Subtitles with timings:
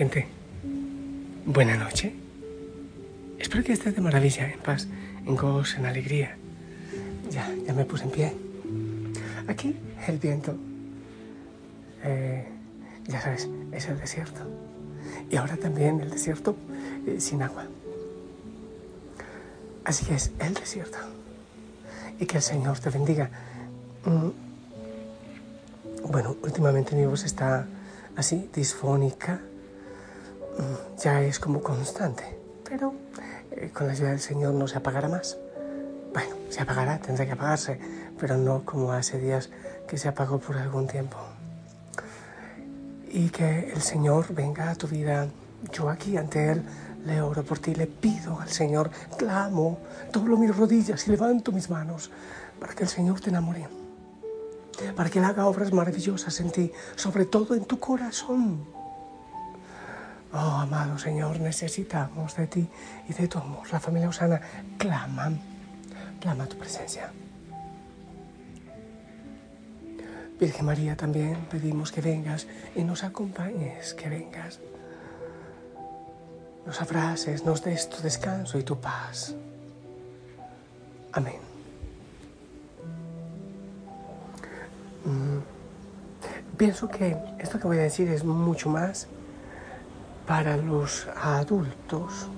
[0.00, 0.26] gente,
[1.44, 2.14] buena noche.
[3.38, 4.88] Espero que estés de maravilla, en paz,
[5.26, 6.38] en gozo, en alegría.
[7.30, 8.32] Ya, ya me puse en pie.
[9.46, 9.76] Aquí
[10.08, 10.56] el viento,
[12.02, 12.46] eh,
[13.08, 14.40] ya sabes, es el desierto.
[15.28, 16.56] Y ahora también el desierto
[17.06, 17.66] eh, sin agua.
[19.84, 20.96] Así que es el desierto.
[22.18, 23.28] Y que el Señor te bendiga.
[24.06, 24.30] Mm.
[26.10, 27.66] Bueno, últimamente mi voz está
[28.16, 29.42] así, disfónica
[30.98, 32.24] ya es como constante,
[32.68, 32.94] pero
[33.52, 35.38] eh, con la ayuda del Señor no se apagará más.
[36.12, 37.78] Bueno, se apagará, tendrá que apagarse,
[38.18, 39.50] pero no como hace días
[39.86, 41.16] que se apagó por algún tiempo.
[43.10, 45.28] Y que el Señor venga a tu vida.
[45.72, 46.62] Yo aquí ante Él
[47.04, 49.78] le oro por ti, le pido al Señor, clamo,
[50.12, 52.10] doblo mis rodillas y levanto mis manos
[52.58, 53.68] para que el Señor te enamore,
[54.96, 58.79] para que Él haga obras maravillosas en ti, sobre todo en tu corazón
[60.32, 62.68] Oh, amado Señor, necesitamos de ti
[63.08, 63.70] y de tu amor.
[63.72, 64.40] La familia Osana
[64.78, 65.32] clama,
[66.20, 67.10] clama tu presencia.
[70.38, 74.60] Virgen María, también pedimos que vengas y nos acompañes, que vengas.
[76.64, 79.34] Nos abraces, nos des tu descanso y tu paz.
[81.12, 81.40] Amén.
[85.04, 89.08] Mm, pienso que esto que voy a decir es mucho más
[90.30, 92.28] para los adultos.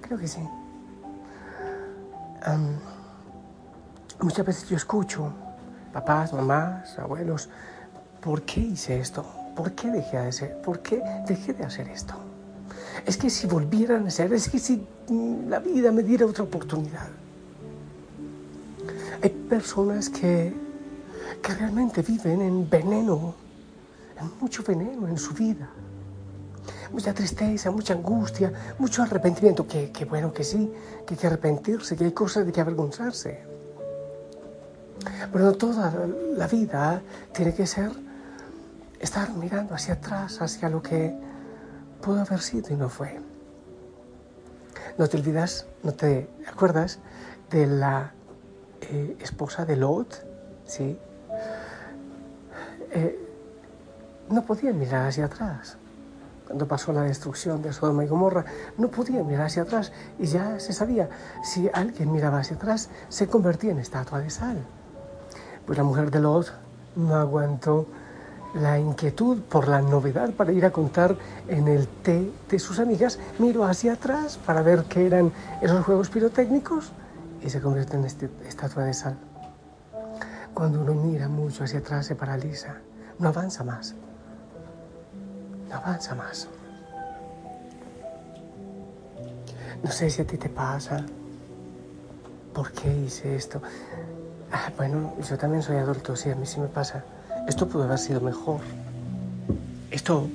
[0.00, 0.40] Creo que sí.
[4.18, 5.30] muchas veces yo escucho,
[5.92, 7.50] papás, mamás, abuelos,
[8.22, 9.26] ¿por qué hice esto?
[9.54, 10.62] ¿Por qué dejé de hacer?
[10.62, 12.14] ¿Por qué dejé de hacer esto?
[13.04, 14.82] Es que si volvieran a hacer, es que si
[15.50, 17.10] la vida me diera otra oportunidad.
[19.22, 20.54] Hay personas que,
[21.42, 23.34] que realmente viven en veneno,
[24.18, 25.68] en mucho veneno en su vida
[26.92, 30.72] mucha tristeza, mucha angustia, mucho arrepentimiento, que, bueno que sí,
[31.06, 33.40] que hay que arrepentirse, que hay cosas de que avergonzarse.
[35.32, 35.92] Pero no toda
[36.36, 37.02] la vida
[37.32, 37.90] tiene que ser
[38.98, 41.14] estar mirando hacia atrás, hacia lo que
[42.02, 43.20] pudo haber sido y no fue.
[44.98, 46.98] No te olvidas, no te acuerdas
[47.50, 48.12] de la
[48.82, 50.22] eh, esposa de Lot,
[50.66, 50.98] ¿sí?
[52.92, 53.26] Eh,
[54.28, 55.78] no podían mirar hacia atrás
[56.50, 58.44] cuando pasó la destrucción de Sodoma y Gomorra,
[58.76, 61.08] no podía mirar hacia atrás y ya se sabía,
[61.44, 64.56] si alguien miraba hacia atrás, se convertía en estatua de sal.
[65.64, 66.52] Pues la mujer de Lot
[66.96, 67.86] no aguantó
[68.54, 71.14] la inquietud por la novedad para ir a contar
[71.46, 75.30] en el té de sus amigas, miró hacia atrás para ver qué eran
[75.62, 76.90] esos juegos pirotécnicos
[77.42, 79.16] y se convierte en este, estatua de sal.
[80.52, 82.74] Cuando uno mira mucho hacia atrás se paraliza,
[83.20, 83.94] no avanza más
[85.72, 86.48] avanza más.
[89.82, 91.04] No sé si a ti te pasa.
[92.54, 93.62] ¿Por qué hice esto?
[94.52, 97.04] Ah, bueno, yo también soy adulto, sí, a mí sí me pasa.
[97.48, 98.60] Esto pudo haber sido mejor.
[99.90, 100.28] Esto,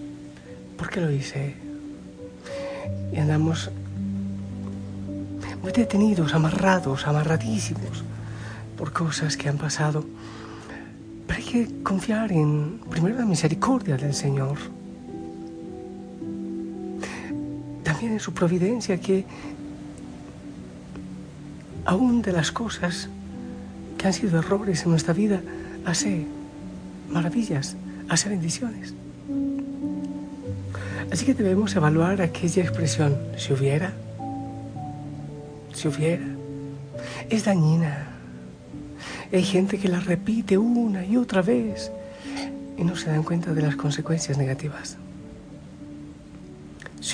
[0.78, 1.56] ¿por qué lo hice?
[3.12, 3.70] Y andamos
[5.62, 8.04] muy detenidos, amarrados, amarradísimos
[8.78, 10.06] por cosas que han pasado.
[11.28, 14.58] Pero hay que confiar en, primero, la misericordia del Señor.
[17.96, 19.24] También su providencia que
[21.86, 23.08] aún de las cosas
[23.98, 25.42] que han sido errores en nuestra vida,
[25.86, 26.26] hace
[27.10, 27.78] maravillas,
[28.10, 28.94] hace bendiciones.
[31.10, 33.94] Así que debemos evaluar aquella expresión, si hubiera,
[35.74, 36.26] si hubiera,
[37.30, 38.10] es dañina.
[39.32, 41.92] Hay gente que la repite una y otra vez
[42.78, 44.98] y no se dan cuenta de las consecuencias negativas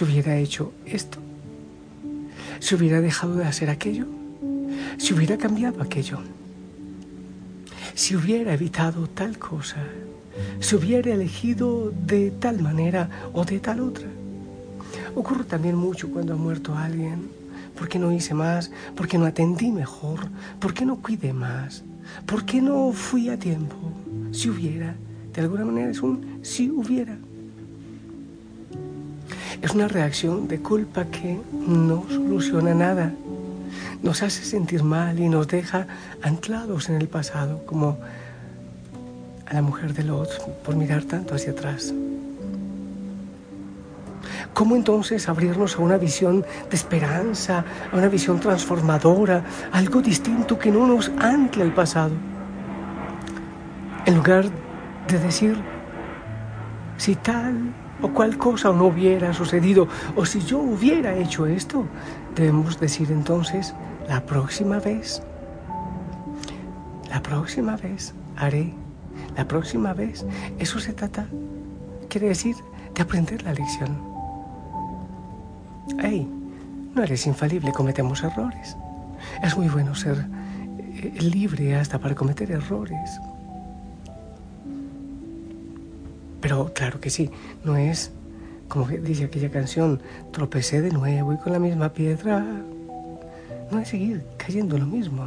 [0.01, 1.19] si hubiera hecho esto,
[2.59, 4.07] si hubiera dejado de hacer aquello,
[4.97, 6.17] si hubiera cambiado aquello,
[7.93, 9.77] si hubiera evitado tal cosa,
[10.59, 14.07] si hubiera elegido de tal manera o de tal otra.
[15.13, 17.29] Ocurre también mucho cuando ha muerto alguien.
[17.77, 18.71] ¿Por qué no hice más?
[18.95, 20.29] ¿Por qué no atendí mejor?
[20.59, 21.83] ¿Por qué no cuidé más?
[22.25, 23.75] ¿Por qué no fui a tiempo?
[24.31, 24.95] Si hubiera,
[25.31, 27.19] de alguna manera es un si hubiera.
[29.61, 33.13] Es una reacción de culpa que no soluciona nada.
[34.01, 35.85] Nos hace sentir mal y nos deja
[36.23, 37.99] anclados en el pasado, como
[39.45, 41.93] a la mujer de Lot por mirar tanto hacia atrás.
[44.55, 50.71] ¿Cómo entonces abrirnos a una visión de esperanza, a una visión transformadora, algo distinto que
[50.71, 52.13] no nos ancle el pasado?
[54.05, 54.45] En lugar
[55.07, 55.55] de decir,
[56.97, 61.85] si tal o cual cosa no hubiera sucedido, o si yo hubiera hecho esto,
[62.35, 63.73] debemos decir entonces,
[64.07, 65.21] la próxima vez,
[67.09, 68.73] la próxima vez haré,
[69.35, 70.25] la próxima vez,
[70.59, 71.27] eso se trata,
[72.09, 72.55] quiere decir,
[72.95, 73.97] de aprender la lección.
[75.99, 76.27] Hey,
[76.93, 78.75] no eres infalible, cometemos errores.
[79.43, 80.27] Es muy bueno ser
[80.77, 83.19] eh, libre hasta para cometer errores.
[86.41, 87.29] Pero claro que sí,
[87.63, 88.11] no es
[88.71, 89.99] como dice aquella canción,
[90.31, 92.41] tropecé de nuevo y con la misma piedra.
[93.69, 95.25] No es seguir cayendo lo mismo.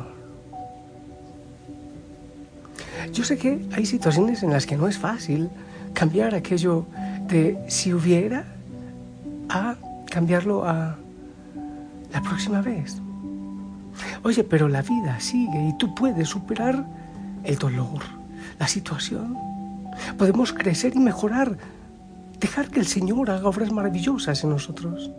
[3.12, 5.50] Yo sé que hay situaciones en las que no es fácil
[5.92, 6.86] cambiar aquello
[7.28, 8.46] de si hubiera
[9.50, 9.76] a
[10.10, 10.96] cambiarlo a
[12.14, 12.96] la próxima vez.
[14.22, 16.82] Oye, pero la vida sigue y tú puedes superar
[17.44, 18.00] el dolor,
[18.58, 19.36] la situación
[20.18, 21.56] Podemos crecer y mejorar.
[22.40, 25.10] Dejar que el Señor haga obras maravillosas en nosotros.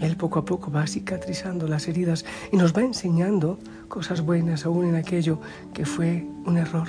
[0.00, 4.86] Él poco a poco va cicatrizando las heridas y nos va enseñando cosas buenas aún
[4.86, 5.40] en aquello
[5.74, 6.88] que fue un error.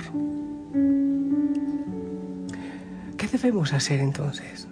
[3.16, 4.68] ¿Qué debemos hacer entonces?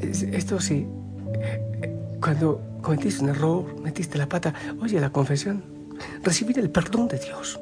[0.00, 0.86] Esto sí,
[2.20, 5.64] cuando cometiste un error, metiste la pata, oye, la confesión,
[6.22, 7.58] recibir el perdón de Dios.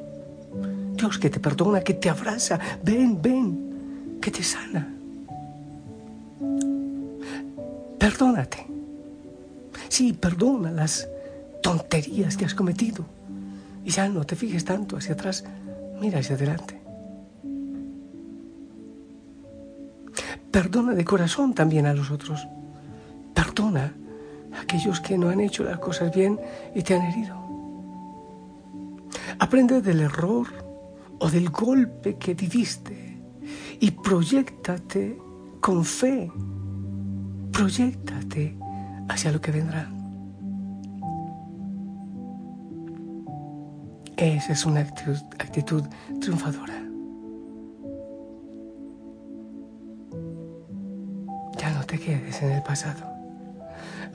[0.97, 2.59] Dios que te perdona, que te abraza.
[2.83, 4.87] Ven, ven, que te sana.
[7.99, 8.65] Perdónate.
[9.89, 11.07] Sí, perdona las
[11.61, 13.05] tonterías que has cometido.
[13.85, 15.45] Y ya no te fijes tanto hacia atrás,
[16.01, 16.81] mira hacia adelante.
[20.51, 22.47] Perdona de corazón también a los otros.
[23.33, 23.93] Perdona
[24.53, 26.39] a aquellos que no han hecho las cosas bien
[26.73, 27.37] y te han herido.
[29.39, 30.66] Aprende del error
[31.19, 33.21] o del golpe que viviste
[33.79, 35.17] y proyectate
[35.59, 36.31] con fe,
[37.51, 38.57] proyectate
[39.09, 39.91] hacia lo que vendrá.
[44.17, 45.83] Esa es una actitud, actitud
[46.19, 46.73] triunfadora.
[51.59, 53.05] Ya no te quedes en el pasado.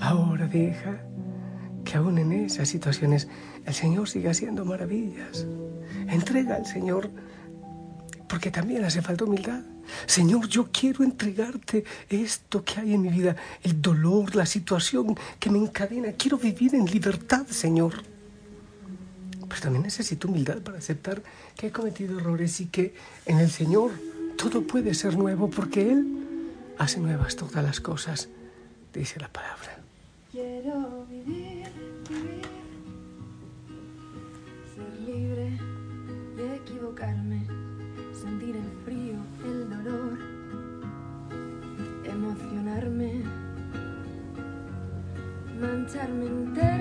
[0.00, 1.00] Ahora deja
[1.92, 3.28] que aún en esas situaciones
[3.66, 5.46] el Señor siga haciendo maravillas.
[6.08, 7.10] Entrega al Señor,
[8.26, 9.60] porque también hace falta humildad.
[10.06, 15.50] Señor, yo quiero entregarte esto que hay en mi vida, el dolor, la situación que
[15.50, 16.12] me encadena.
[16.12, 17.92] Quiero vivir en libertad, Señor.
[19.46, 21.22] Pero también necesito humildad para aceptar
[21.54, 22.94] que he cometido errores y que
[23.26, 23.90] en el Señor
[24.38, 26.06] todo puede ser nuevo porque Él
[26.78, 28.31] hace nuevas todas las cosas,
[28.94, 29.78] dice la palabra.
[30.32, 31.01] Quiero
[38.12, 40.18] sentir el frío, el dolor,
[42.04, 43.22] emocionarme,
[45.60, 46.71] mancharme entera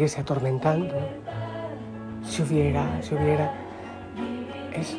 [0.00, 0.94] seguirse atormentando,
[2.24, 3.52] si hubiera, si hubiera,
[4.72, 4.96] es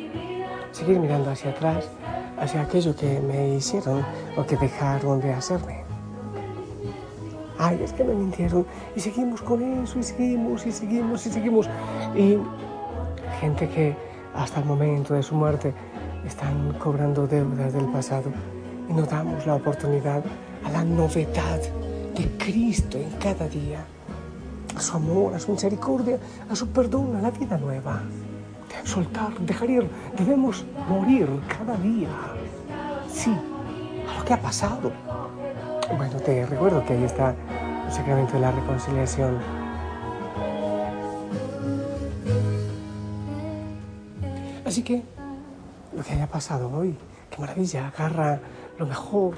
[0.70, 1.88] seguir mirando hacia atrás,
[2.38, 4.04] hacia aquello que me hicieron
[4.36, 5.82] o que dejaron de hacerme.
[7.58, 11.68] Ay, es que me mintieron y seguimos con eso y seguimos y seguimos y seguimos.
[12.14, 12.38] Y
[13.40, 13.96] gente que
[14.36, 15.74] hasta el momento de su muerte
[16.24, 18.30] están cobrando deudas del pasado
[18.88, 20.22] y no damos la oportunidad
[20.64, 21.60] a la novedad
[22.14, 23.84] de Cristo en cada día,
[24.76, 26.18] a su amor, a su misericordia,
[26.50, 28.02] a su perdón, a la vida nueva.
[28.84, 29.88] Soltar, dejar ir,
[30.18, 32.08] debemos morir cada día.
[33.12, 34.90] Sí, a lo que ha pasado.
[35.96, 37.34] Bueno, te recuerdo que ahí está
[37.86, 39.38] el sacramento de la reconciliación.
[44.64, 45.02] Así que,
[45.94, 46.96] lo que haya pasado hoy,
[47.30, 48.40] qué maravilla, agarra
[48.78, 49.34] lo mejor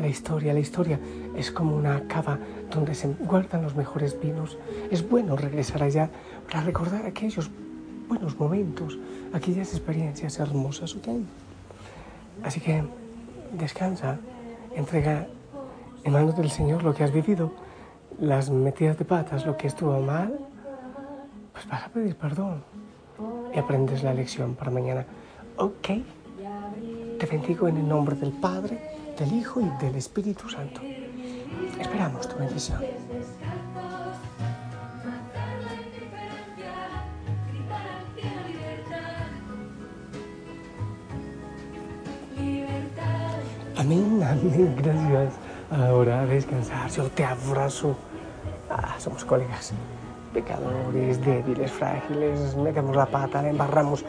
[0.00, 0.52] la historia.
[0.52, 0.98] La historia
[1.36, 2.38] es como una cava
[2.70, 4.58] donde se guardan los mejores vinos.
[4.90, 6.10] Es bueno regresar allá
[6.46, 7.50] para recordar aquellos
[8.08, 8.98] buenos momentos,
[9.32, 11.08] aquellas experiencias hermosas, ¿ok?
[12.42, 12.84] Así que
[13.58, 14.18] descansa,
[14.74, 15.26] entrega
[16.04, 17.52] en manos del Señor lo que has vivido,
[18.20, 20.38] las metidas de patas, lo que estuvo mal,
[21.52, 22.62] pues vas a pedir perdón
[23.54, 25.04] y aprendes la lección para mañana.
[25.56, 25.88] ¿Ok?
[27.18, 28.78] Te bendigo en el nombre del Padre,
[29.18, 30.80] del Hijo y del Espíritu Santo.
[31.80, 32.80] Esperamos tu bendición.
[43.76, 45.34] Amén, amén, gracias.
[45.70, 47.96] Ahora a descansar, yo te abrazo.
[48.70, 49.72] Ah, somos colegas,
[50.32, 54.04] pecadores, débiles, frágiles, metemos la pata, la embarramos.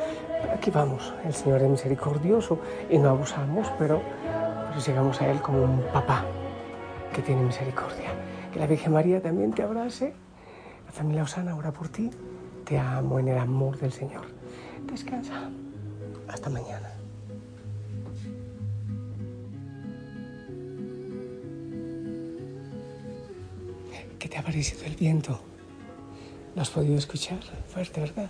[0.54, 2.60] Aquí vamos, el Señor es misericordioso
[2.90, 4.02] y no abusamos, pero,
[4.78, 6.24] pero llegamos a Él como un papá
[7.12, 8.12] que tiene misericordia.
[8.54, 10.14] Que la Virgen María también te abrace.
[10.86, 12.12] La familia Osana ora por ti.
[12.64, 14.28] Te amo en el amor del Señor.
[14.86, 15.50] Descansa.
[16.28, 16.92] Hasta mañana.
[24.20, 25.40] ¿Qué te ha parecido el viento?
[26.56, 27.40] ¿Lo has podido escuchar?
[27.68, 28.30] Fuerte, ¿verdad?